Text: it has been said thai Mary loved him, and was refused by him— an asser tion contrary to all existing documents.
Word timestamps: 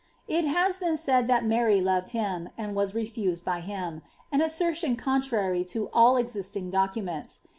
it 0.27 0.45
has 0.45 0.79
been 0.79 0.97
said 0.97 1.27
thai 1.27 1.41
Mary 1.41 1.79
loved 1.79 2.09
him, 2.09 2.49
and 2.57 2.73
was 2.73 2.95
refused 2.95 3.45
by 3.45 3.59
him— 3.59 4.01
an 4.31 4.41
asser 4.41 4.73
tion 4.73 4.95
contrary 4.95 5.63
to 5.63 5.91
all 5.93 6.17
existing 6.17 6.71
documents. 6.71 7.41